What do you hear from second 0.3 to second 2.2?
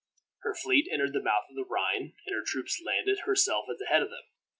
Her fleet entered the mouth of the Rhine,